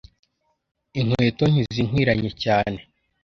Inkweto 0.99 1.43
ntizinkwiranye 1.51 2.29
cyane 2.43 2.79